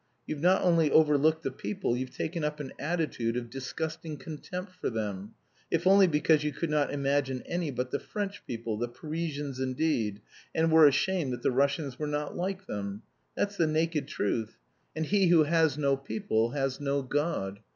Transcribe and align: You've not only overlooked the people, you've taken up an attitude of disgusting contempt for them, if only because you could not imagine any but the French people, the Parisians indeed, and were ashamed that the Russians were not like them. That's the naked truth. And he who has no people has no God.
You've 0.25 0.41
not 0.41 0.63
only 0.63 0.89
overlooked 0.89 1.43
the 1.43 1.51
people, 1.51 1.95
you've 1.95 2.09
taken 2.09 2.43
up 2.43 2.59
an 2.59 2.73
attitude 2.79 3.37
of 3.37 3.51
disgusting 3.51 4.17
contempt 4.17 4.71
for 4.71 4.89
them, 4.89 5.35
if 5.69 5.85
only 5.85 6.07
because 6.07 6.43
you 6.43 6.51
could 6.51 6.71
not 6.71 6.91
imagine 6.91 7.43
any 7.45 7.69
but 7.69 7.91
the 7.91 7.99
French 7.99 8.43
people, 8.47 8.77
the 8.79 8.87
Parisians 8.87 9.59
indeed, 9.59 10.19
and 10.55 10.71
were 10.71 10.87
ashamed 10.87 11.33
that 11.33 11.43
the 11.43 11.51
Russians 11.51 11.99
were 11.99 12.07
not 12.07 12.35
like 12.35 12.65
them. 12.65 13.03
That's 13.35 13.57
the 13.57 13.67
naked 13.67 14.07
truth. 14.07 14.57
And 14.95 15.05
he 15.05 15.27
who 15.27 15.43
has 15.43 15.77
no 15.77 15.95
people 15.95 16.49
has 16.49 16.79
no 16.79 17.03
God. 17.03 17.59